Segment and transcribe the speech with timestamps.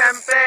[0.00, 0.44] చంపే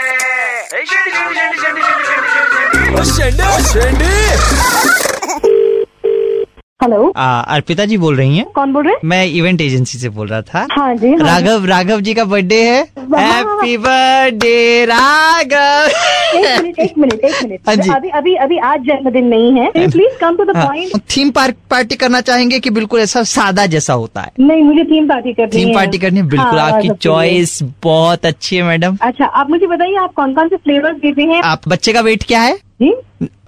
[6.83, 8.99] हेलो अर्पिता जी बोल रही हैं। कौन बोल रहे हैं?
[9.05, 12.61] मैं इवेंट एजेंसी से बोल रहा था। हाँ जी हाँ राघव राघव जी का बर्थडे
[12.61, 15.89] है। Happy birthday Raghav.
[16.35, 19.69] एक मिनट एक मिनट एक मिनट हाँ जी। अभी अभी अभी आज जन्मदिन नहीं है।
[19.89, 23.93] Please come to the point theme park party करना चाहेंगे कि बिल्कुल ऐसा सादा जैसा
[23.93, 27.59] होता है। नहीं मुझे थीम पार्टी करनी थीम पार्टी करनी है बिल्कुल। हाँ, आपकी चॉइस
[27.83, 31.41] बहुत अच्छी है मैडम अच्छा आप मुझे बताइए आप कौन कौन से फ्लेवर्स देते हैं?
[31.43, 32.55] आप बच्चे का वेट क्या है?
[32.81, 32.93] जी।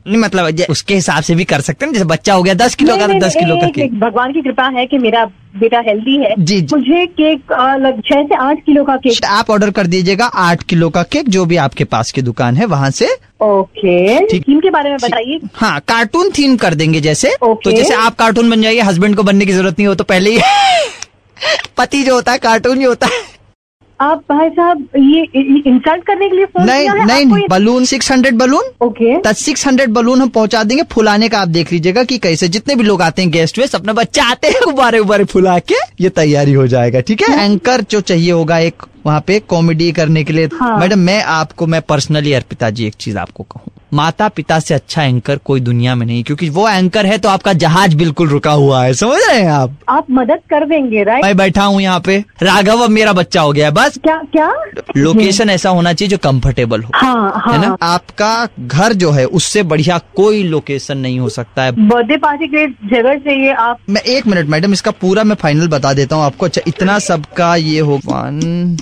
[0.08, 2.98] नहीं मतलब उसके हिसाब से भी कर सकते हैं। जैसे बच्चा हो गया दस किलो
[2.98, 5.26] का तो दस किलो का केक। भगवान की कृपा है कि मेरा
[5.58, 7.42] बेटा हेल्दी है। जी, जी। मुझे केक
[8.04, 11.46] छह से आठ किलो का केक। आप ऑर्डर कर दीजिएगा आठ किलो का केक जो
[11.46, 13.08] भी आपके पास की दुकान है वहाँ से।
[13.44, 18.16] ओके थीम के बारे में बताइए। हाँ कार्टून थीम कर देंगे जैसे। तो जैसे आप
[18.16, 20.40] कार्टून बन जाइए हस्बैंड को बनने की ज़रूरत नहीं हो तो पहले ही
[21.78, 23.24] पति जो होता है कार्टून ही होता है।
[24.02, 25.22] आप भाई साहब ये
[25.68, 27.06] इंसल्ट करने के लिए फ़ोन नहीं किया है?
[27.06, 29.34] नहीं नहीं balloon six hundred balloon okay okay.
[29.36, 32.84] Six hundred balloon हम पहुँचा देंगे फुलाने का आप देख लीजिएगा कि कैसे जितने भी
[32.84, 36.54] लोग आते हैं गेस्ट वेस्ट अपना बच्चा आते हैं उबारे उबारे फुला के ये तैयारी
[36.54, 37.46] हो जाएगा ठीक है?
[37.46, 41.68] एंकर जो चाहिए होगा एक वहाँ पे कॉमेडी करने के लिए। हाँ। मैडम मैं आपको
[41.68, 45.96] मैं पर्सनली अर्पिता जी एक चीज़ आपको कहूँ। माता पिता से अच्छा एंकर कोई दुनिया
[45.96, 49.40] में नहीं क्योंकि वो एंकर है तो आपका जहाज़ बिल्कुल रुका हुआ है समझ रहे
[49.40, 49.76] हैं आप?
[49.90, 53.52] आप मदद कर देंगे राइट मैं बैठा हूँ यहाँ पे। राघव अब मेरा बच्चा हो
[53.54, 54.52] गया है बस। क्या क्या?
[54.98, 57.68] लोकेशन ऐसा होना चाहिए जो कंफर्टेबल हो। हाँ हाँ, है ना?
[57.68, 62.48] हाँ। आपका घर जो है उससे बढ़िया कोई लोकेशन नहीं हो सकता है। बर्थडे पार्टी
[62.48, 66.16] के लिए जगह चाहिए आप मैं एक मिनट मैडम इसका पूरा मैं फाइनल बता देता
[66.16, 68.78] हूँ आपको। अच्छा इतना सबका ये हो वन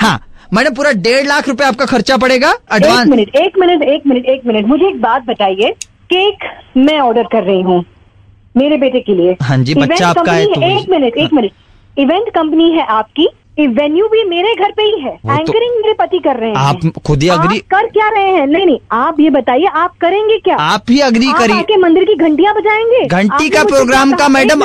[0.00, 0.18] हाँ
[0.54, 4.24] मैडम पूरा डेढ़ लाख रुपए आपका खर्चा पड़ेगा एडवांस एक मिनट एक मिनट एक मिनट
[4.24, 5.70] एक मिनट। मुझे एक बात बताइए।
[6.12, 6.38] केक
[6.76, 7.84] मैं ऑर्डर कर रही हूँ
[8.56, 11.50] मेरे बेटे के लिए। हाँ जी, बच्चा आपका है तो- एक मिनट एक मिनट।
[11.98, 13.28] इवेंट कंपनी है आपकी
[13.60, 16.56] वेन्यू भी मेरे घर पे ही है। वो तो- एंकरिंग मेरे पति कर रहे हैं।
[16.56, 18.46] आप खुद ही अग्री कर क्या रहे हैं?
[18.46, 20.56] नहीं नहीं आप ये बताइए आप करेंगे क्या?
[20.56, 23.06] आप ही अग्री करिए आके मंदिर की घंटियाँ बजाएँगे?
[23.06, 24.60] घंटी का प्रोग्राम का मैडम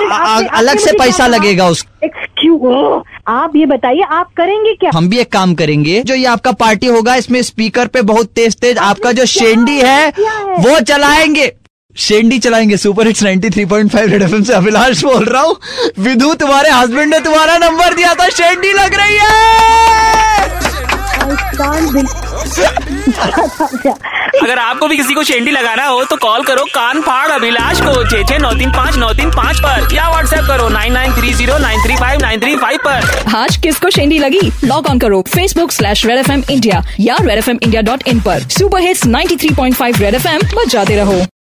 [0.53, 4.91] अलग से पैसा लगेगा उस Excuse- आप ये बताइए आप करेंगे क्या?
[4.96, 8.56] हम भी एक काम करेंगे जो ये आपका पार्टी होगा इसमें स्पीकर पे बहुत तेज
[8.56, 10.13] तेज आपका जो शेंडी है है?
[10.58, 11.52] वो चलाएँगे।
[11.97, 15.56] शेंडी चलाएँगे सुपर हिट्स 93.5 रेड एफएम से अभिलाष बोल रहा हूँ।
[16.00, 19.36] विधु तुम्हारे हस्बैंड ने तुम्हारा नंबर दिया था शेंडी लग रही है!
[24.45, 28.03] अगर आपको भी किसी को शेंडी लगाना हो तो कॉल करो कान फाड़ अभिलाष को
[28.09, 31.33] छे छे नौ तीन पाँच, नौ तीन पाँच आरोप या व्हाट्सएप करो nine nine three
[31.33, 34.51] zero, nine three five, nine three five आरोप आज किसको शेंडी लगी?
[34.63, 38.07] लॉग ऑन करो Facebook slash Red F M India या Red F M India dot
[38.07, 41.25] in आरोप super hits 93.5 Red F M जाते रहो।